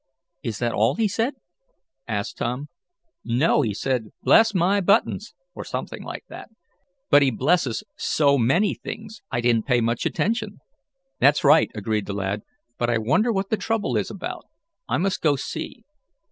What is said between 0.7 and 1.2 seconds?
all he